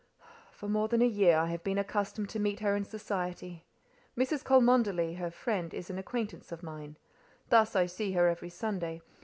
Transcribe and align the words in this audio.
"For 0.49 0.67
more 0.67 0.87
than 0.87 1.03
a 1.03 1.05
year 1.05 1.37
I 1.37 1.45
have 1.51 1.63
been 1.63 1.77
accustomed 1.77 2.27
to 2.31 2.39
meet 2.39 2.61
her 2.61 2.75
in 2.75 2.85
society. 2.85 3.65
Mrs. 4.17 4.43
Cholmondeley, 4.43 5.13
her 5.17 5.29
friend, 5.29 5.75
is 5.75 5.91
an 5.91 5.99
acquaintance 5.99 6.51
of 6.51 6.63
mine; 6.63 6.97
thus 7.49 7.75
I 7.75 7.85
see 7.85 8.13
her 8.13 8.27
every 8.27 8.49
Sunday. 8.49 9.03